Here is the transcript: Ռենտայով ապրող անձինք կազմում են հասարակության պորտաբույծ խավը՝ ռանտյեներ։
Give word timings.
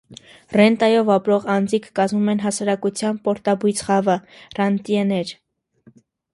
Ռենտայով 0.59 1.11
ապրող 1.15 1.45
անձինք 1.55 1.85
կազմում 1.99 2.33
են 2.33 2.41
հասարակության 2.47 3.21
պորտաբույծ 3.29 3.87
խավը՝ 3.91 4.19
ռանտյեներ։ 4.61 5.39